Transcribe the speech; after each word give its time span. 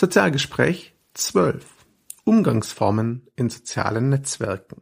Sozialgespräch 0.00 0.94
12. 1.12 1.62
Umgangsformen 2.24 3.26
in 3.36 3.50
sozialen 3.50 4.08
Netzwerken. 4.08 4.80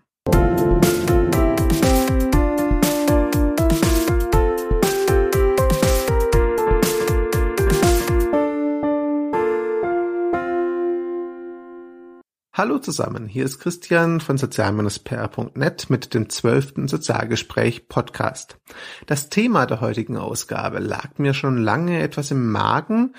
Hallo 12.52 12.78
zusammen, 12.78 13.28
hier 13.28 13.44
ist 13.44 13.60
Christian 13.60 14.20
von 14.20 14.36
sozial-pr.net 14.36 15.90
mit 15.90 16.12
dem 16.12 16.28
zwölften 16.28 16.88
Sozialgespräch 16.88 17.86
Podcast. 17.86 18.58
Das 19.06 19.30
Thema 19.30 19.66
der 19.66 19.80
heutigen 19.80 20.16
Ausgabe 20.16 20.80
lag 20.80 21.18
mir 21.18 21.34
schon 21.34 21.58
lange 21.58 22.02
etwas 22.02 22.32
im 22.32 22.50
Magen, 22.50 23.14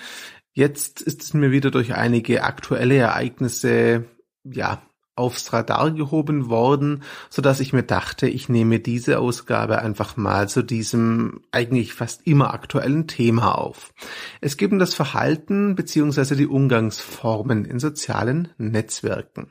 Jetzt 0.52 1.00
ist 1.00 1.22
es 1.22 1.34
mir 1.34 1.50
wieder 1.52 1.70
durch 1.70 1.94
einige 1.94 2.42
aktuelle 2.42 2.96
Ereignisse, 2.96 4.04
ja, 4.44 4.82
aufs 5.20 5.52
Radar 5.52 5.90
gehoben 5.90 6.48
worden, 6.48 7.02
so 7.28 7.42
dass 7.42 7.60
ich 7.60 7.72
mir 7.72 7.82
dachte, 7.82 8.26
ich 8.26 8.48
nehme 8.48 8.80
diese 8.80 9.18
Ausgabe 9.18 9.80
einfach 9.80 10.16
mal 10.16 10.48
zu 10.48 10.62
diesem 10.62 11.42
eigentlich 11.52 11.92
fast 11.92 12.26
immer 12.26 12.54
aktuellen 12.54 13.06
Thema 13.06 13.58
auf. 13.58 13.92
Es 14.40 14.56
geht 14.56 14.72
um 14.72 14.78
das 14.78 14.94
Verhalten 14.94 15.74
bzw. 15.74 16.34
die 16.36 16.46
Umgangsformen 16.46 17.66
in 17.66 17.78
sozialen 17.78 18.48
Netzwerken. 18.56 19.48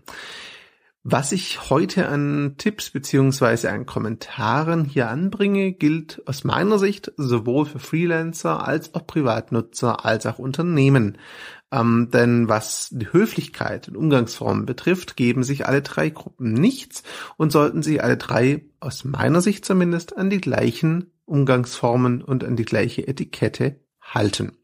Was 1.03 1.31
ich 1.31 1.69
heute 1.69 2.09
an 2.09 2.55
Tipps 2.57 2.89
beziehungsweise 2.89 3.71
an 3.71 3.85
Kommentaren 3.85 4.83
hier 4.83 5.09
anbringe, 5.09 5.71
gilt 5.71 6.21
aus 6.25 6.43
meiner 6.43 6.77
Sicht 6.77 7.13
sowohl 7.15 7.65
für 7.65 7.79
Freelancer 7.79 8.67
als 8.67 8.93
auch 8.93 9.07
Privatnutzer 9.07 10.03
als 10.03 10.25
auch 10.25 10.39
Unternehmen. 10.39 11.17
Ähm, 11.71 12.09
denn 12.11 12.49
was 12.49 12.89
die 12.91 13.13
Höflichkeit 13.13 13.87
und 13.87 13.95
Umgangsformen 13.95 14.65
betrifft, 14.65 15.15
geben 15.15 15.43
sich 15.43 15.65
alle 15.65 15.81
drei 15.81 16.09
Gruppen 16.09 16.51
nichts 16.51 17.03
und 17.37 17.53
sollten 17.53 17.81
sich 17.81 18.03
alle 18.03 18.17
drei, 18.17 18.65
aus 18.81 19.05
meiner 19.05 19.39
Sicht 19.39 19.63
zumindest, 19.63 20.17
an 20.17 20.29
die 20.29 20.41
gleichen 20.41 21.13
Umgangsformen 21.23 22.21
und 22.21 22.43
an 22.43 22.57
die 22.57 22.65
gleiche 22.65 23.07
Etikette 23.07 23.79
halten. 24.01 24.57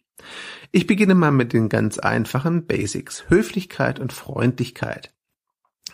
Ich 0.73 0.86
beginne 0.86 1.16
mal 1.16 1.31
mit 1.31 1.53
den 1.53 1.70
ganz 1.70 1.97
einfachen 1.97 2.66
Basics. 2.66 3.23
Höflichkeit 3.30 3.99
und 3.99 4.11
Freundlichkeit 4.11 5.14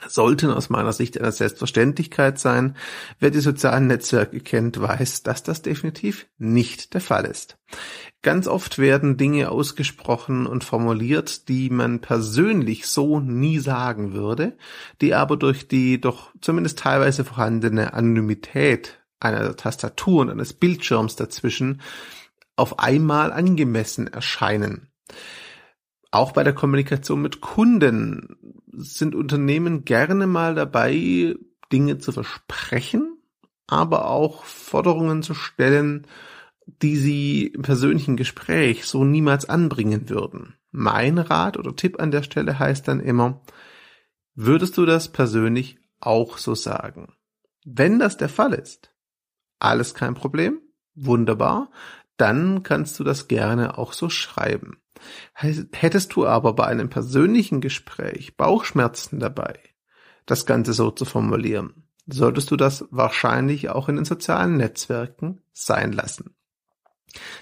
sollten 0.08 0.52
aus 0.52 0.70
meiner 0.70 0.94
Sicht 0.94 1.20
eine 1.20 1.32
Selbstverständlichkeit 1.32 2.40
sein. 2.40 2.76
Wer 3.20 3.32
die 3.32 3.40
sozialen 3.40 3.88
Netzwerke 3.88 4.40
kennt, 4.40 4.82
weiß, 4.82 5.24
dass 5.24 5.44
das 5.44 5.62
definitiv 5.62 6.28
nicht 6.38 6.94
der 6.94 7.02
Fall 7.02 7.26
ist. 7.26 7.58
Ganz 8.22 8.48
oft 8.48 8.78
werden 8.78 9.18
Dinge 9.18 9.50
ausgesprochen 9.50 10.46
und 10.46 10.64
formuliert, 10.64 11.48
die 11.48 11.70
man 11.70 12.00
persönlich 12.00 12.88
so 12.88 13.20
nie 13.20 13.60
sagen 13.60 14.14
würde, 14.14 14.58
die 15.02 15.16
aber 15.16 15.38
durch 15.38 15.68
die 15.68 16.00
doch 16.00 16.32
zumindest 16.42 16.80
teilweise 16.80 17.24
vorhandene 17.26 17.94
Anonymität 17.94 19.00
einer 19.20 19.56
Tastatur 19.56 20.22
und 20.22 20.30
eines 20.30 20.54
Bildschirms 20.54 21.16
dazwischen 21.16 21.82
auf 22.56 22.80
einmal 22.80 23.32
angemessen 23.32 24.08
erscheinen. 24.08 24.90
Auch 26.12 26.34
bei 26.34 26.44
der 26.44 26.54
Kommunikation 26.54 27.22
mit 27.22 27.40
Kunden 27.40 28.61
sind 28.74 29.16
Unternehmen 29.16 29.86
gerne 29.86 30.28
mal 30.28 30.56
dabei, 30.56 31.36
Dinge 31.72 31.98
zu 31.98 32.12
versprechen, 32.12 33.18
aber 33.68 34.08
auch 34.08 34.44
Forderungen 34.44 35.24
zu 35.24 35.34
stellen, 35.34 36.08
die 36.82 36.98
sie 36.98 37.48
im 37.48 37.62
persönlichen 37.62 38.18
Gespräch 38.18 38.86
so 38.86 39.04
niemals 39.04 39.48
anbringen 39.48 40.10
würden. 40.10 40.56
Mein 40.72 41.18
Rat 41.18 41.58
oder 41.58 41.76
Tipp 41.76 42.00
an 42.00 42.12
der 42.12 42.24
Stelle 42.24 42.60
heißt 42.60 42.88
dann 42.88 43.00
immer, 43.00 43.42
würdest 44.36 44.78
du 44.78 44.86
das 44.86 45.10
persönlich 45.10 45.78
auch 46.00 46.38
so 46.38 46.56
sagen? 46.56 47.14
Wenn 47.66 48.00
das 48.00 48.18
der 48.18 48.30
Fall 48.30 48.54
ist, 48.54 48.94
alles 49.60 49.94
kein 49.94 50.16
Problem, 50.16 50.60
wunderbar, 50.96 51.72
dann 52.18 52.64
kannst 52.64 53.00
du 53.00 53.04
das 53.04 53.28
gerne 53.28 53.78
auch 53.78 53.94
so 53.94 54.10
schreiben. 54.10 54.82
Hättest 55.34 56.16
du 56.16 56.26
aber 56.26 56.54
bei 56.54 56.66
einem 56.66 56.90
persönlichen 56.90 57.62
Gespräch 57.62 58.38
Bauchschmerzen 58.38 59.20
dabei, 59.20 59.60
das 60.26 60.46
Ganze 60.46 60.74
so 60.74 60.92
zu 60.92 61.06
formulieren, 61.06 61.88
solltest 62.08 62.52
du 62.52 62.56
das 62.56 62.86
wahrscheinlich 62.92 63.70
auch 63.70 63.90
in 63.90 63.96
den 63.96 64.06
sozialen 64.06 64.58
Netzwerken 64.58 65.42
sein 65.54 65.92
lassen. 65.92 66.36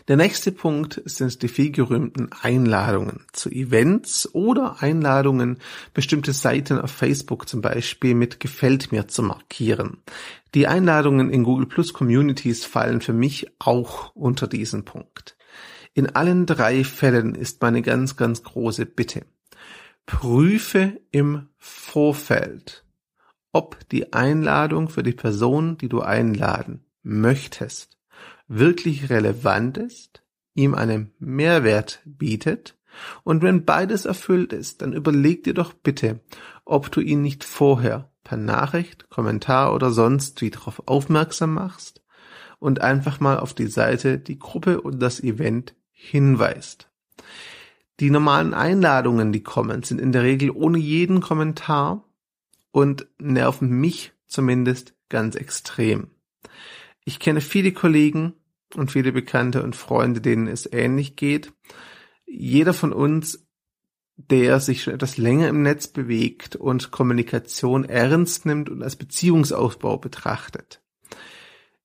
Der 0.07 0.17
nächste 0.17 0.51
Punkt 0.51 1.01
sind 1.05 1.41
die 1.41 1.47
vielgerühmten 1.47 2.29
Einladungen 2.41 3.25
zu 3.33 3.49
Events 3.49 4.33
oder 4.33 4.81
Einladungen, 4.81 5.59
bestimmte 5.93 6.33
Seiten 6.33 6.79
auf 6.79 6.91
Facebook 6.91 7.47
zum 7.47 7.61
Beispiel 7.61 8.15
mit 8.15 8.39
Gefällt 8.39 8.91
mir 8.91 9.07
zu 9.07 9.21
markieren. 9.21 9.97
Die 10.55 10.67
Einladungen 10.67 11.29
in 11.29 11.43
Google 11.43 11.67
Plus 11.67 11.93
Communities 11.93 12.65
fallen 12.65 13.01
für 13.01 13.13
mich 13.13 13.51
auch 13.59 14.15
unter 14.15 14.47
diesen 14.47 14.85
Punkt. 14.85 15.37
In 15.93 16.15
allen 16.15 16.45
drei 16.45 16.83
Fällen 16.83 17.35
ist 17.35 17.61
meine 17.61 17.81
ganz, 17.81 18.15
ganz 18.15 18.43
große 18.43 18.85
Bitte. 18.85 19.25
Prüfe 20.05 20.99
im 21.11 21.49
Vorfeld, 21.57 22.85
ob 23.51 23.87
die 23.89 24.13
Einladung 24.13 24.89
für 24.89 25.03
die 25.03 25.13
Person, 25.13 25.77
die 25.77 25.89
du 25.89 26.01
einladen 26.01 26.85
möchtest, 27.03 27.97
wirklich 28.47 29.09
relevant 29.09 29.77
ist, 29.77 30.23
ihm 30.55 30.73
einen 30.73 31.11
Mehrwert 31.19 32.01
bietet 32.05 32.77
und 33.23 33.43
wenn 33.43 33.65
beides 33.65 34.05
erfüllt 34.05 34.51
ist, 34.53 34.81
dann 34.81 34.93
überleg 34.93 35.43
dir 35.43 35.53
doch 35.53 35.73
bitte, 35.73 36.19
ob 36.65 36.91
du 36.91 37.01
ihn 37.01 37.21
nicht 37.21 37.43
vorher 37.43 38.11
per 38.23 38.37
Nachricht, 38.37 39.09
Kommentar 39.09 39.73
oder 39.73 39.91
sonst 39.91 40.41
wie 40.41 40.49
darauf 40.49 40.83
aufmerksam 40.87 41.53
machst 41.53 42.01
und 42.59 42.81
einfach 42.81 43.19
mal 43.19 43.39
auf 43.39 43.53
die 43.53 43.67
Seite, 43.67 44.19
die 44.19 44.37
Gruppe 44.37 44.81
und 44.81 44.99
das 44.99 45.21
Event 45.21 45.75
hinweist. 45.91 46.89
Die 47.99 48.09
normalen 48.09 48.53
Einladungen, 48.53 49.31
die 49.31 49.43
kommen, 49.43 49.83
sind 49.83 49.99
in 49.99 50.11
der 50.11 50.23
Regel 50.23 50.51
ohne 50.51 50.77
jeden 50.77 51.19
Kommentar 51.19 52.05
und 52.71 53.07
nerven 53.17 53.69
mich 53.69 54.13
zumindest 54.27 54.93
ganz 55.09 55.35
extrem. 55.35 56.11
Ich 57.03 57.19
kenne 57.19 57.41
viele 57.41 57.73
Kollegen 57.73 58.33
und 58.75 58.91
viele 58.91 59.11
Bekannte 59.11 59.63
und 59.63 59.75
Freunde, 59.75 60.21
denen 60.21 60.47
es 60.47 60.71
ähnlich 60.71 61.15
geht. 61.15 61.51
Jeder 62.25 62.73
von 62.73 62.93
uns, 62.93 63.47
der 64.15 64.59
sich 64.59 64.83
schon 64.83 64.93
etwas 64.93 65.17
länger 65.17 65.47
im 65.47 65.63
Netz 65.63 65.87
bewegt 65.87 66.55
und 66.55 66.91
Kommunikation 66.91 67.83
ernst 67.85 68.45
nimmt 68.45 68.69
und 68.69 68.83
als 68.83 68.95
Beziehungsaufbau 68.95 69.97
betrachtet, 69.97 70.81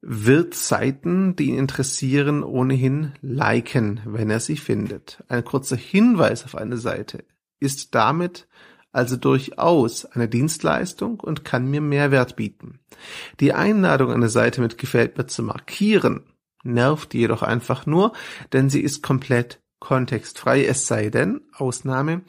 wird 0.07 0.55
Seiten, 0.55 1.35
die 1.35 1.47
ihn 1.47 1.59
interessieren, 1.59 2.43
ohnehin 2.43 3.13
liken, 3.23 4.01
wenn 4.05 4.31
er 4.31 4.41
sie 4.41 4.57
findet. 4.57 5.25
Ein 5.29 5.45
kurzer 5.45 5.77
Hinweis 5.77 6.45
auf 6.45 6.55
eine 6.57 6.77
Seite 6.77 7.25
ist 7.59 7.95
damit 7.95 8.47
also 8.93 9.17
durchaus 9.17 10.05
eine 10.05 10.29
Dienstleistung 10.29 11.19
und 11.19 11.45
kann 11.45 11.69
mir 11.69 11.81
Mehrwert 11.81 12.37
bieten. 12.37 12.79
Die 13.41 13.53
Einladung, 13.53 14.13
eine 14.13 14.29
Seite 14.29 14.61
mit 14.61 14.79
Gefällt 14.79 15.19
mir 15.19 15.27
zu 15.27 15.43
markieren, 15.43 16.23
nervt 16.63 17.13
jedoch 17.15 17.43
einfach 17.43 17.87
nur, 17.87 18.13
denn 18.53 18.71
sie 18.71 18.81
ist 18.81 19.03
komplett 19.03 19.61
kontextfrei, 19.81 20.65
es 20.65 20.87
sei 20.87 21.11
denn, 21.11 21.41
Ausnahme, 21.53 22.23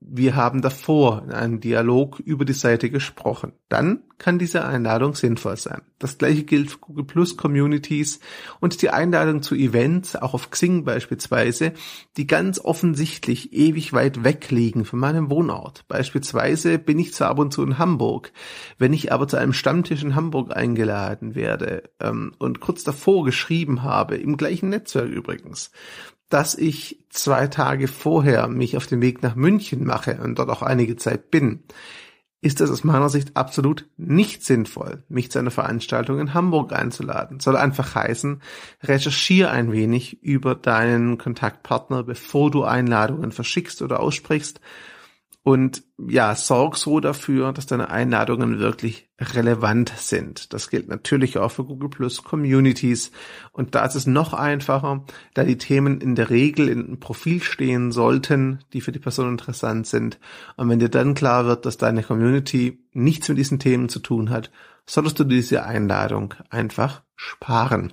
wir 0.00 0.34
haben 0.34 0.62
davor 0.62 1.22
in 1.24 1.32
einem 1.32 1.60
Dialog 1.60 2.20
über 2.20 2.46
die 2.46 2.54
Seite 2.54 2.88
gesprochen. 2.90 3.52
Dann 3.68 4.02
kann 4.16 4.38
diese 4.38 4.64
Einladung 4.64 5.14
sinnvoll 5.14 5.58
sein. 5.58 5.82
Das 5.98 6.16
gleiche 6.16 6.44
gilt 6.44 6.70
für 6.70 6.78
Google 6.78 7.04
Plus 7.04 7.36
Communities 7.36 8.18
und 8.60 8.80
die 8.80 8.88
Einladung 8.88 9.42
zu 9.42 9.54
Events, 9.54 10.16
auch 10.16 10.32
auf 10.32 10.50
Xing 10.50 10.84
beispielsweise, 10.84 11.74
die 12.16 12.26
ganz 12.26 12.58
offensichtlich 12.58 13.52
ewig 13.52 13.92
weit 13.92 14.24
weg 14.24 14.50
liegen 14.50 14.86
von 14.86 14.98
meinem 14.98 15.28
Wohnort. 15.28 15.84
Beispielsweise 15.86 16.78
bin 16.78 16.98
ich 16.98 17.12
zwar 17.12 17.28
ab 17.28 17.38
und 17.38 17.52
zu 17.52 17.62
in 17.62 17.78
Hamburg, 17.78 18.32
wenn 18.78 18.94
ich 18.94 19.12
aber 19.12 19.28
zu 19.28 19.36
einem 19.36 19.52
Stammtisch 19.52 20.02
in 20.02 20.14
Hamburg 20.14 20.56
eingeladen 20.56 21.34
werde 21.34 21.90
ähm, 22.00 22.32
und 22.38 22.60
kurz 22.60 22.84
davor 22.84 23.24
geschrieben 23.24 23.82
habe, 23.82 24.16
im 24.16 24.38
gleichen 24.38 24.70
Netzwerk 24.70 25.08
übrigens, 25.08 25.70
dass 26.30 26.54
ich 26.54 27.04
zwei 27.10 27.48
Tage 27.48 27.88
vorher 27.88 28.48
mich 28.48 28.76
auf 28.76 28.86
den 28.86 29.02
Weg 29.02 29.22
nach 29.22 29.34
München 29.34 29.84
mache 29.84 30.18
und 30.22 30.38
dort 30.38 30.48
auch 30.48 30.62
einige 30.62 30.96
Zeit 30.96 31.30
bin, 31.30 31.64
ist 32.42 32.60
es 32.62 32.70
aus 32.70 32.84
meiner 32.84 33.10
Sicht 33.10 33.36
absolut 33.36 33.86
nicht 33.98 34.44
sinnvoll, 34.44 35.02
mich 35.08 35.30
zu 35.30 35.38
einer 35.38 35.50
Veranstaltung 35.50 36.18
in 36.20 36.32
Hamburg 36.32 36.72
einzuladen. 36.72 37.38
Soll 37.38 37.56
einfach 37.56 37.94
heißen, 37.94 38.40
recherchiere 38.82 39.50
ein 39.50 39.72
wenig 39.72 40.22
über 40.22 40.54
deinen 40.54 41.18
Kontaktpartner, 41.18 42.02
bevor 42.02 42.50
du 42.50 42.64
Einladungen 42.64 43.32
verschickst 43.32 43.82
oder 43.82 44.00
aussprichst 44.00 44.60
Und 45.50 45.82
ja, 45.98 46.36
sorg 46.36 46.76
so 46.76 47.00
dafür, 47.00 47.52
dass 47.52 47.66
deine 47.66 47.90
Einladungen 47.90 48.60
wirklich 48.60 49.10
relevant 49.18 49.92
sind. 49.96 50.54
Das 50.54 50.70
gilt 50.70 50.86
natürlich 50.86 51.38
auch 51.38 51.50
für 51.50 51.64
Google 51.64 51.88
Plus 51.88 52.22
Communities. 52.22 53.10
Und 53.50 53.74
da 53.74 53.84
ist 53.84 53.96
es 53.96 54.06
noch 54.06 54.32
einfacher, 54.32 55.04
da 55.34 55.42
die 55.42 55.58
Themen 55.58 56.00
in 56.00 56.14
der 56.14 56.30
Regel 56.30 56.68
in 56.68 56.84
einem 56.84 57.00
Profil 57.00 57.42
stehen 57.42 57.90
sollten, 57.90 58.60
die 58.72 58.80
für 58.80 58.92
die 58.92 59.00
Person 59.00 59.30
interessant 59.30 59.88
sind. 59.88 60.20
Und 60.56 60.68
wenn 60.68 60.78
dir 60.78 60.88
dann 60.88 61.14
klar 61.14 61.46
wird, 61.46 61.66
dass 61.66 61.78
deine 61.78 62.04
Community 62.04 62.84
nichts 62.92 63.28
mit 63.28 63.36
diesen 63.38 63.58
Themen 63.58 63.88
zu 63.88 63.98
tun 63.98 64.30
hat, 64.30 64.52
solltest 64.86 65.18
du 65.18 65.24
diese 65.24 65.64
Einladung 65.64 66.34
einfach 66.48 67.02
sparen. 67.16 67.92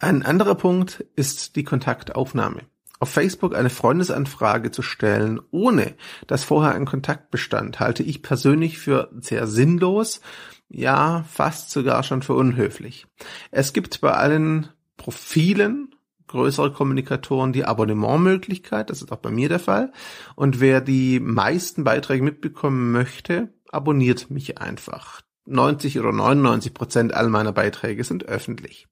Ein 0.00 0.24
anderer 0.24 0.56
Punkt 0.56 1.06
ist 1.14 1.54
die 1.54 1.62
Kontaktaufnahme 1.62 2.62
auf 3.02 3.10
Facebook 3.10 3.56
eine 3.56 3.68
Freundesanfrage 3.68 4.70
zu 4.70 4.80
stellen, 4.80 5.40
ohne 5.50 5.96
dass 6.28 6.44
vorher 6.44 6.76
ein 6.76 6.84
Kontakt 6.84 7.32
bestand, 7.32 7.80
halte 7.80 8.04
ich 8.04 8.22
persönlich 8.22 8.78
für 8.78 9.10
sehr 9.18 9.48
sinnlos, 9.48 10.20
ja, 10.68 11.24
fast 11.28 11.72
sogar 11.72 12.04
schon 12.04 12.22
für 12.22 12.34
unhöflich. 12.34 13.08
Es 13.50 13.72
gibt 13.72 14.00
bei 14.02 14.12
allen 14.12 14.68
Profilen 14.96 15.96
größere 16.28 16.72
Kommunikatoren 16.72 17.52
die 17.52 17.64
Abonnementmöglichkeit, 17.64 18.88
das 18.88 19.02
ist 19.02 19.10
auch 19.10 19.18
bei 19.18 19.32
mir 19.32 19.48
der 19.48 19.58
Fall. 19.58 19.92
Und 20.36 20.60
wer 20.60 20.80
die 20.80 21.18
meisten 21.18 21.82
Beiträge 21.82 22.22
mitbekommen 22.22 22.92
möchte, 22.92 23.52
abonniert 23.68 24.30
mich 24.30 24.58
einfach. 24.58 25.22
90 25.44 25.98
oder 25.98 26.12
99 26.12 26.74
Prozent 26.74 27.14
all 27.14 27.28
meiner 27.28 27.52
Beiträge 27.52 28.04
sind 28.04 28.24
öffentlich. 28.24 28.86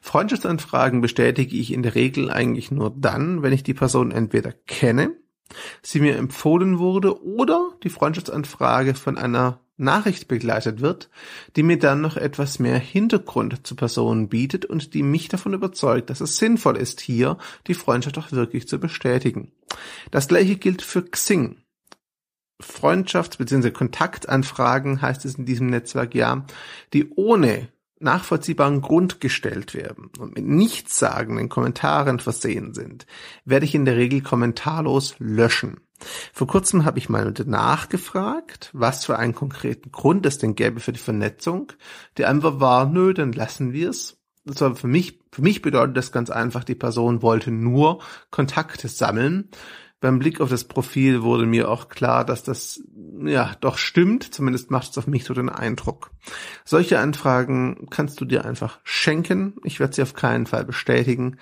Freundschaftsanfragen 0.00 1.00
bestätige 1.00 1.56
ich 1.56 1.72
in 1.72 1.82
der 1.82 1.94
Regel 1.94 2.30
eigentlich 2.30 2.70
nur 2.70 2.94
dann, 2.96 3.42
wenn 3.42 3.52
ich 3.52 3.62
die 3.62 3.74
Person 3.74 4.10
entweder 4.10 4.52
kenne, 4.52 5.16
sie 5.82 6.00
mir 6.00 6.16
empfohlen 6.16 6.78
wurde 6.78 7.22
oder 7.24 7.70
die 7.82 7.90
Freundschaftsanfrage 7.90 8.94
von 8.94 9.18
einer 9.18 9.60
Nachricht 9.78 10.28
begleitet 10.28 10.80
wird, 10.80 11.08
die 11.56 11.62
mir 11.62 11.78
dann 11.78 12.00
noch 12.00 12.16
etwas 12.16 12.58
mehr 12.58 12.78
Hintergrund 12.78 13.66
zur 13.66 13.76
Person 13.76 14.28
bietet 14.28 14.64
und 14.64 14.92
die 14.92 15.04
mich 15.04 15.28
davon 15.28 15.54
überzeugt, 15.54 16.10
dass 16.10 16.20
es 16.20 16.36
sinnvoll 16.36 16.76
ist, 16.76 17.00
hier 17.00 17.38
die 17.68 17.74
Freundschaft 17.74 18.18
auch 18.18 18.32
wirklich 18.32 18.66
zu 18.66 18.78
bestätigen. 18.78 19.52
Das 20.10 20.28
gleiche 20.28 20.56
gilt 20.56 20.82
für 20.82 21.02
Xing. 21.02 21.62
Freundschafts- 22.62 23.38
bzw. 23.38 23.70
Kontaktanfragen, 23.70 25.00
heißt 25.00 25.24
es 25.24 25.36
in 25.36 25.46
diesem 25.46 25.68
Netzwerk 25.68 26.14
ja, 26.14 26.44
die 26.92 27.10
ohne 27.10 27.68
nachvollziehbaren 28.00 28.80
Grund 28.80 29.20
gestellt 29.20 29.74
werden 29.74 30.10
und 30.18 30.36
mit 30.36 30.46
nichtssagenden 30.46 31.48
Kommentaren 31.48 32.20
versehen 32.20 32.74
sind, 32.74 33.06
werde 33.44 33.66
ich 33.66 33.74
in 33.74 33.84
der 33.84 33.96
Regel 33.96 34.22
kommentarlos 34.22 35.16
löschen. 35.18 35.80
Vor 36.32 36.46
kurzem 36.46 36.84
habe 36.84 36.98
ich 36.98 37.08
mal 37.08 37.32
nachgefragt, 37.46 38.70
was 38.72 39.04
für 39.04 39.18
einen 39.18 39.34
konkreten 39.34 39.90
Grund 39.90 40.26
es 40.26 40.38
denn 40.38 40.54
gäbe 40.54 40.78
für 40.78 40.92
die 40.92 41.00
Vernetzung. 41.00 41.72
Die 42.18 42.24
Antwort 42.24 42.60
war, 42.60 42.86
nö, 42.86 43.14
dann 43.14 43.32
lassen 43.32 43.72
wir 43.72 43.90
es. 43.90 44.16
Das 44.44 44.78
für 44.78 44.86
mich, 44.86 45.20
für 45.32 45.42
mich 45.42 45.60
bedeutet 45.60 45.96
das 45.96 46.12
ganz 46.12 46.30
einfach, 46.30 46.64
die 46.64 46.76
Person 46.76 47.20
wollte 47.20 47.50
nur 47.50 48.00
Kontakte 48.30 48.88
sammeln 48.88 49.50
beim 50.00 50.18
Blick 50.18 50.40
auf 50.40 50.48
das 50.48 50.64
Profil 50.64 51.22
wurde 51.22 51.46
mir 51.46 51.68
auch 51.68 51.88
klar, 51.88 52.24
dass 52.24 52.42
das 52.44 52.82
ja 53.24 53.54
doch 53.60 53.78
stimmt. 53.78 54.32
Zumindest 54.32 54.70
macht 54.70 54.90
es 54.90 54.98
auf 54.98 55.06
mich 55.06 55.24
so 55.24 55.34
den 55.34 55.48
Eindruck. 55.48 56.10
Solche 56.64 57.00
Anfragen 57.00 57.88
kannst 57.90 58.20
du 58.20 58.24
dir 58.24 58.44
einfach 58.44 58.78
schenken. 58.84 59.56
Ich 59.64 59.80
werde 59.80 59.94
sie 59.94 60.02
auf 60.02 60.14
keinen 60.14 60.46
Fall 60.46 60.64
bestätigen. 60.64 61.38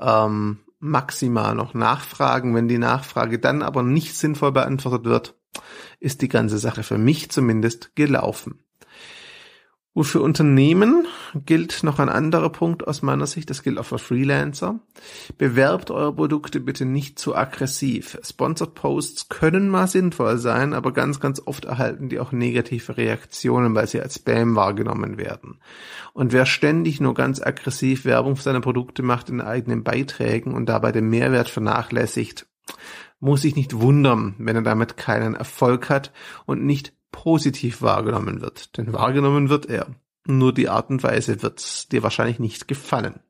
Ähm, 0.00 0.60
maximal 0.78 1.54
noch 1.54 1.74
nachfragen. 1.74 2.54
Wenn 2.54 2.68
die 2.68 2.78
Nachfrage 2.78 3.38
dann 3.38 3.62
aber 3.62 3.82
nicht 3.82 4.16
sinnvoll 4.16 4.52
beantwortet 4.52 5.04
wird, 5.04 5.34
ist 6.00 6.22
die 6.22 6.28
ganze 6.28 6.58
Sache 6.58 6.82
für 6.82 6.98
mich 6.98 7.30
zumindest 7.30 7.94
gelaufen. 7.94 8.64
Und 9.98 10.04
für 10.04 10.22
Unternehmen 10.22 11.08
gilt 11.44 11.82
noch 11.82 11.98
ein 11.98 12.08
anderer 12.08 12.50
Punkt 12.50 12.86
aus 12.86 13.02
meiner 13.02 13.26
Sicht, 13.26 13.50
das 13.50 13.64
gilt 13.64 13.78
auch 13.78 13.84
für 13.84 13.98
Freelancer. 13.98 14.78
Bewerbt 15.38 15.90
eure 15.90 16.14
Produkte 16.14 16.60
bitte 16.60 16.84
nicht 16.84 17.18
zu 17.18 17.34
aggressiv. 17.34 18.16
Sponsored 18.22 18.74
Posts 18.74 19.28
können 19.28 19.68
mal 19.68 19.88
sinnvoll 19.88 20.38
sein, 20.38 20.72
aber 20.72 20.92
ganz, 20.92 21.18
ganz 21.18 21.42
oft 21.44 21.64
erhalten 21.64 22.08
die 22.08 22.20
auch 22.20 22.30
negative 22.30 22.96
Reaktionen, 22.96 23.74
weil 23.74 23.88
sie 23.88 24.00
als 24.00 24.14
Spam 24.14 24.54
wahrgenommen 24.54 25.18
werden. 25.18 25.58
Und 26.12 26.32
wer 26.32 26.46
ständig 26.46 27.00
nur 27.00 27.14
ganz 27.14 27.42
aggressiv 27.42 28.04
Werbung 28.04 28.36
für 28.36 28.42
seine 28.42 28.60
Produkte 28.60 29.02
macht 29.02 29.30
in 29.30 29.40
eigenen 29.40 29.82
Beiträgen 29.82 30.54
und 30.54 30.68
dabei 30.68 30.92
den 30.92 31.10
Mehrwert 31.10 31.48
vernachlässigt, 31.48 32.46
muss 33.18 33.42
sich 33.42 33.56
nicht 33.56 33.80
wundern, 33.80 34.36
wenn 34.38 34.54
er 34.54 34.62
damit 34.62 34.96
keinen 34.96 35.34
Erfolg 35.34 35.90
hat 35.90 36.12
und 36.46 36.64
nicht 36.64 36.92
positiv 37.10 37.82
wahrgenommen 37.82 38.40
wird. 38.40 38.76
Denn 38.76 38.92
wahrgenommen 38.92 39.48
wird 39.48 39.66
er. 39.66 39.86
Nur 40.26 40.52
die 40.52 40.68
Art 40.68 40.90
und 40.90 41.02
Weise 41.02 41.42
wird 41.42 41.90
dir 41.92 42.02
wahrscheinlich 42.02 42.38
nicht 42.38 42.68
gefallen. 42.68 43.20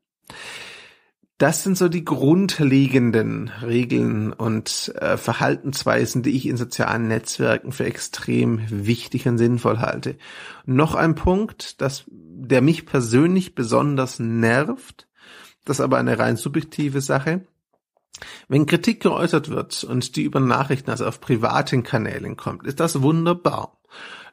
Das 1.39 1.63
sind 1.63 1.77
so 1.77 1.87
die 1.87 2.03
grundlegenden 2.03 3.47
Regeln 3.61 4.33
und 4.33 4.93
äh, 4.99 5.15
Verhaltensweisen, 5.15 6.21
die 6.21 6.31
ich 6.31 6.45
in 6.45 6.57
sozialen 6.57 7.07
Netzwerken 7.07 7.71
für 7.71 7.85
extrem 7.85 8.59
wichtig 8.69 9.25
und 9.25 9.37
sinnvoll 9.37 9.79
halte. 9.79 10.17
Noch 10.65 10.95
ein 10.95 11.15
Punkt, 11.15 11.79
das, 11.79 12.03
der 12.09 12.61
mich 12.61 12.85
persönlich 12.85 13.55
besonders 13.55 14.19
nervt, 14.19 15.07
das 15.63 15.77
ist 15.77 15.81
aber 15.81 15.97
eine 15.97 16.19
rein 16.19 16.35
subjektive 16.35 16.99
Sache, 16.99 17.45
wenn 18.47 18.65
Kritik 18.65 19.01
geäußert 19.01 19.49
wird 19.49 19.83
und 19.83 20.15
die 20.15 20.23
über 20.23 20.39
Nachrichten, 20.39 20.91
also 20.91 21.05
auf 21.05 21.21
privaten 21.21 21.83
Kanälen 21.83 22.37
kommt, 22.37 22.67
ist 22.67 22.79
das 22.79 23.01
wunderbar. 23.01 23.79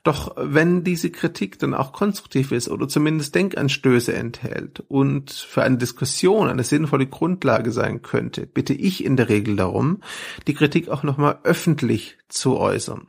Doch 0.06 0.36
wenn 0.36 0.84
diese 0.84 1.10
Kritik 1.10 1.58
dann 1.58 1.74
auch 1.74 1.92
konstruktiv 1.92 2.52
ist 2.52 2.68
oder 2.68 2.86
zumindest 2.86 3.34
Denkanstöße 3.34 4.14
enthält 4.14 4.84
und 4.86 5.32
für 5.32 5.64
eine 5.64 5.78
Diskussion 5.78 6.48
eine 6.48 6.62
sinnvolle 6.62 7.08
Grundlage 7.08 7.72
sein 7.72 8.02
könnte, 8.02 8.46
bitte 8.46 8.72
ich 8.72 9.04
in 9.04 9.16
der 9.16 9.28
Regel 9.28 9.56
darum, 9.56 10.00
die 10.46 10.54
Kritik 10.54 10.90
auch 10.90 11.02
nochmal 11.02 11.40
öffentlich 11.42 12.18
zu 12.28 12.56
äußern. 12.56 13.08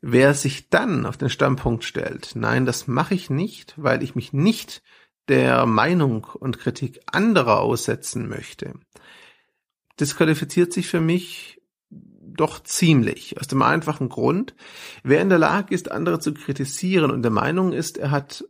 Wer 0.00 0.32
sich 0.32 0.70
dann 0.70 1.04
auf 1.04 1.18
den 1.18 1.28
Standpunkt 1.28 1.84
stellt, 1.84 2.30
nein, 2.34 2.64
das 2.64 2.86
mache 2.86 3.14
ich 3.14 3.28
nicht, 3.28 3.74
weil 3.76 4.02
ich 4.02 4.14
mich 4.14 4.32
nicht 4.32 4.82
der 5.28 5.66
Meinung 5.66 6.24
und 6.24 6.58
Kritik 6.58 7.00
anderer 7.12 7.60
aussetzen 7.60 8.26
möchte, 8.26 8.72
disqualifiziert 10.00 10.72
sich 10.72 10.88
für 10.88 11.00
mich 11.00 11.60
doch 12.36 12.62
ziemlich. 12.62 13.38
Aus 13.40 13.46
dem 13.46 13.62
einfachen 13.62 14.08
Grund, 14.08 14.54
wer 15.02 15.20
in 15.20 15.28
der 15.28 15.38
Lage 15.38 15.74
ist, 15.74 15.90
andere 15.90 16.20
zu 16.20 16.34
kritisieren 16.34 17.10
und 17.10 17.22
der 17.22 17.30
Meinung 17.30 17.72
ist, 17.72 17.98
er 17.98 18.10
hat 18.10 18.44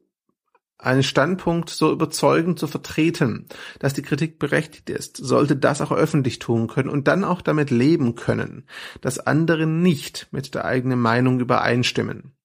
einen 0.78 1.02
Standpunkt 1.02 1.70
so 1.70 1.90
überzeugend 1.90 2.58
zu 2.58 2.66
vertreten, 2.66 3.46
dass 3.78 3.94
die 3.94 4.02
Kritik 4.02 4.38
berechtigt 4.38 4.90
ist, 4.90 5.16
sollte 5.16 5.56
das 5.56 5.80
auch 5.80 5.90
öffentlich 5.90 6.38
tun 6.38 6.68
können 6.68 6.90
und 6.90 7.08
dann 7.08 7.24
auch 7.24 7.40
damit 7.40 7.70
leben 7.70 8.14
können, 8.14 8.66
dass 9.00 9.18
andere 9.18 9.66
nicht 9.66 10.28
mit 10.32 10.54
der 10.54 10.66
eigenen 10.66 11.00
Meinung 11.00 11.40
übereinstimmen. 11.40 12.36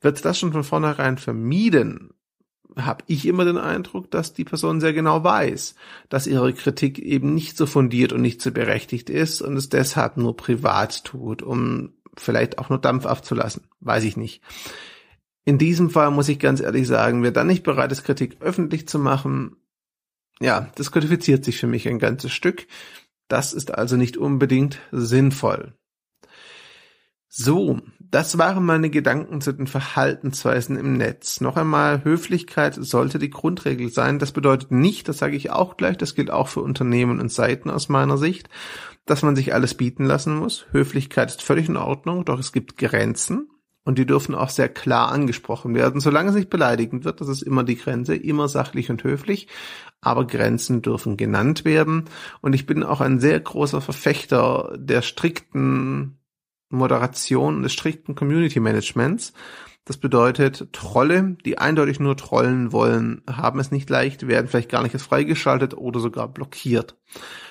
Wird 0.00 0.24
das 0.24 0.38
schon 0.38 0.52
von 0.52 0.64
vornherein 0.64 1.18
vermieden, 1.18 2.13
habe 2.76 3.04
ich 3.06 3.26
immer 3.26 3.44
den 3.44 3.58
Eindruck, 3.58 4.10
dass 4.10 4.32
die 4.32 4.44
Person 4.44 4.80
sehr 4.80 4.92
genau 4.92 5.22
weiß, 5.24 5.74
dass 6.08 6.26
ihre 6.26 6.52
Kritik 6.52 6.98
eben 6.98 7.34
nicht 7.34 7.56
so 7.56 7.66
fundiert 7.66 8.12
und 8.12 8.22
nicht 8.22 8.42
so 8.42 8.50
berechtigt 8.50 9.10
ist 9.10 9.42
und 9.42 9.56
es 9.56 9.68
deshalb 9.68 10.16
nur 10.16 10.36
privat 10.36 11.04
tut, 11.04 11.42
um 11.42 11.92
vielleicht 12.16 12.58
auch 12.58 12.68
nur 12.68 12.78
Dampf 12.78 13.06
abzulassen. 13.06 13.64
Weiß 13.80 14.04
ich 14.04 14.16
nicht. 14.16 14.42
In 15.44 15.58
diesem 15.58 15.90
Fall 15.90 16.10
muss 16.10 16.28
ich 16.28 16.38
ganz 16.38 16.60
ehrlich 16.60 16.86
sagen, 16.86 17.22
wer 17.22 17.32
dann 17.32 17.46
nicht 17.46 17.62
bereit 17.62 17.92
ist, 17.92 18.04
Kritik 18.04 18.38
öffentlich 18.40 18.88
zu 18.88 18.98
machen, 18.98 19.56
ja, 20.40 20.70
das 20.74 20.90
kodifiziert 20.90 21.44
sich 21.44 21.58
für 21.58 21.66
mich 21.66 21.88
ein 21.88 21.98
ganzes 21.98 22.32
Stück. 22.32 22.66
Das 23.28 23.52
ist 23.52 23.74
also 23.74 23.96
nicht 23.96 24.16
unbedingt 24.16 24.80
sinnvoll. 24.90 25.74
So, 27.36 27.80
das 27.98 28.38
waren 28.38 28.64
meine 28.64 28.90
Gedanken 28.90 29.40
zu 29.40 29.50
den 29.50 29.66
Verhaltensweisen 29.66 30.76
im 30.76 30.96
Netz. 30.96 31.40
Noch 31.40 31.56
einmal, 31.56 32.04
Höflichkeit 32.04 32.76
sollte 32.78 33.18
die 33.18 33.28
Grundregel 33.30 33.90
sein. 33.90 34.20
Das 34.20 34.30
bedeutet 34.30 34.70
nicht, 34.70 35.08
das 35.08 35.18
sage 35.18 35.34
ich 35.34 35.50
auch 35.50 35.76
gleich, 35.76 35.98
das 35.98 36.14
gilt 36.14 36.30
auch 36.30 36.46
für 36.46 36.60
Unternehmen 36.60 37.18
und 37.18 37.32
Seiten 37.32 37.70
aus 37.70 37.88
meiner 37.88 38.18
Sicht, 38.18 38.48
dass 39.04 39.24
man 39.24 39.34
sich 39.34 39.52
alles 39.52 39.74
bieten 39.74 40.04
lassen 40.04 40.36
muss. 40.36 40.66
Höflichkeit 40.70 41.28
ist 41.28 41.42
völlig 41.42 41.68
in 41.68 41.76
Ordnung, 41.76 42.24
doch 42.24 42.38
es 42.38 42.52
gibt 42.52 42.78
Grenzen 42.78 43.48
und 43.82 43.98
die 43.98 44.06
dürfen 44.06 44.36
auch 44.36 44.50
sehr 44.50 44.68
klar 44.68 45.10
angesprochen 45.10 45.74
werden. 45.74 46.00
Solange 46.00 46.28
es 46.28 46.36
nicht 46.36 46.50
beleidigend 46.50 47.04
wird, 47.04 47.20
das 47.20 47.26
ist 47.26 47.42
immer 47.42 47.64
die 47.64 47.76
Grenze, 47.76 48.14
immer 48.14 48.46
sachlich 48.46 48.90
und 48.90 49.02
höflich, 49.02 49.48
aber 50.00 50.24
Grenzen 50.24 50.82
dürfen 50.82 51.16
genannt 51.16 51.64
werden. 51.64 52.04
Und 52.42 52.52
ich 52.52 52.64
bin 52.64 52.84
auch 52.84 53.00
ein 53.00 53.18
sehr 53.18 53.40
großer 53.40 53.80
Verfechter 53.80 54.76
der 54.78 55.02
strikten 55.02 56.20
Moderation 56.68 57.62
des 57.62 57.72
strikten 57.72 58.14
Community 58.14 58.60
Managements. 58.60 59.32
Das 59.86 59.98
bedeutet, 59.98 60.72
Trolle, 60.72 61.36
die 61.44 61.58
eindeutig 61.58 62.00
nur 62.00 62.16
trollen 62.16 62.72
wollen, 62.72 63.20
haben 63.30 63.60
es 63.60 63.70
nicht 63.70 63.90
leicht, 63.90 64.26
werden 64.26 64.48
vielleicht 64.48 64.70
gar 64.70 64.82
nicht 64.82 64.98
freigeschaltet 64.98 65.76
oder 65.76 66.00
sogar 66.00 66.26
blockiert. 66.28 66.96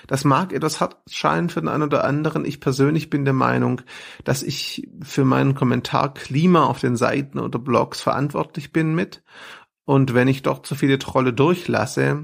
Das 0.07 0.23
mag 0.23 0.51
etwas 0.51 0.81
hart 0.81 0.97
scheinen 1.07 1.49
für 1.49 1.59
den 1.59 1.69
einen 1.69 1.83
oder 1.83 2.03
anderen. 2.03 2.43
Ich 2.43 2.59
persönlich 2.59 3.11
bin 3.11 3.23
der 3.23 3.35
Meinung, 3.35 3.81
dass 4.23 4.41
ich 4.41 4.89
für 5.03 5.25
meinen 5.25 5.53
Kommentarklima 5.53 6.65
auf 6.65 6.79
den 6.79 6.95
Seiten 6.95 7.37
oder 7.37 7.59
Blogs 7.59 8.01
verantwortlich 8.01 8.73
bin 8.73 8.95
mit 8.95 9.21
und 9.85 10.13
wenn 10.13 10.27
ich 10.27 10.43
doch 10.43 10.61
zu 10.61 10.75
viele 10.75 10.97
Trolle 10.97 11.33
durchlasse, 11.33 12.23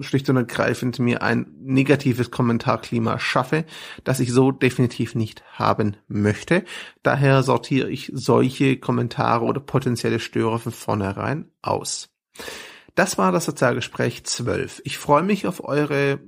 schlicht 0.00 0.28
und 0.28 0.36
ergreifend 0.36 0.98
mir 0.98 1.22
ein 1.22 1.46
negatives 1.60 2.30
Kommentarklima 2.30 3.18
schaffe, 3.18 3.64
das 4.04 4.20
ich 4.20 4.32
so 4.32 4.50
definitiv 4.50 5.14
nicht 5.14 5.44
haben 5.52 5.96
möchte. 6.08 6.64
Daher 7.02 7.42
sortiere 7.42 7.90
ich 7.90 8.10
solche 8.12 8.78
Kommentare 8.78 9.44
oder 9.44 9.60
potenzielle 9.60 10.18
Störer 10.18 10.58
von 10.58 10.72
vornherein 10.72 11.50
aus. 11.62 12.08
Das 12.94 13.18
war 13.18 13.30
das 13.30 13.44
Sozialgespräch 13.44 14.24
12. 14.24 14.82
Ich 14.84 14.98
freue 14.98 15.22
mich 15.22 15.46
auf 15.46 15.62
eure 15.62 16.18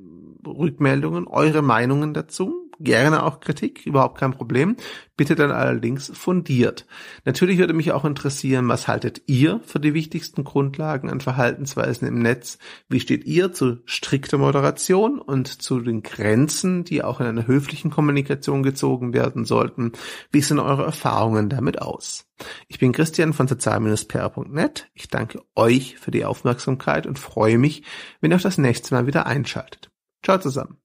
Rückmeldungen, 0.47 1.27
eure 1.27 1.63
Meinungen 1.63 2.15
dazu 2.15 2.68
gerne 2.81 3.23
auch 3.23 3.41
Kritik, 3.41 3.87
überhaupt 3.87 4.19
kein 4.19 4.33
Problem. 4.33 4.77
Bitte 5.17 5.35
dann 5.35 5.51
allerdings 5.51 6.11
fundiert. 6.15 6.87
Natürlich 7.25 7.59
würde 7.59 7.73
mich 7.73 7.93
auch 7.93 8.05
interessieren, 8.05 8.69
was 8.69 8.87
haltet 8.87 9.23
ihr 9.27 9.61
für 9.65 9.81
die 9.81 9.95
wichtigsten 9.95 10.45
Grundlagen 10.45 11.11
an 11.11 11.21
Verhaltensweisen 11.21 12.07
im 12.07 12.21
Netz? 12.21 12.59
Wie 12.89 13.01
steht 13.01 13.25
ihr 13.25 13.53
zu 13.53 13.79
strikter 13.85 14.39
Moderation 14.39 15.19
und 15.19 15.61
zu 15.63 15.81
den 15.81 16.03
Grenzen, 16.03 16.85
die 16.85 17.03
auch 17.03 17.21
in 17.21 17.27
einer 17.27 17.47
höflichen 17.47 17.91
Kommunikation 17.91 18.63
gezogen 18.63 19.13
werden 19.13 19.45
sollten? 19.45 19.93
Wie 20.31 20.41
sind 20.41 20.61
eure 20.61 20.85
Erfahrungen 20.85 21.49
damit 21.49 21.83
aus? 21.83 22.27
Ich 22.69 22.79
bin 22.79 22.93
Christian 22.93 23.33
von 23.33 23.49
sozial-pr.net. 23.49 24.89
Ich 24.95 25.09
danke 25.09 25.43
euch 25.57 25.99
für 25.99 26.11
die 26.11 26.25
Aufmerksamkeit 26.25 27.07
und 27.07 27.19
freue 27.19 27.59
mich, 27.59 27.83
wenn 28.21 28.31
ihr 28.31 28.37
auch 28.37 28.43
das 28.43 28.59
nächste 28.59 28.95
Mal 28.95 29.07
wieder 29.07 29.27
einschaltet. 29.27 29.91
Ciao 30.23 30.39
zusammen. 30.39 30.79